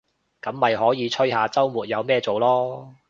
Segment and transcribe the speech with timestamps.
[0.41, 2.95] 噉咪可以吹下週末有咩做囉